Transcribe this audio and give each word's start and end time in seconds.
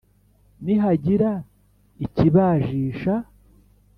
nihagira 0.63 1.31
ikibajisha 2.05 3.13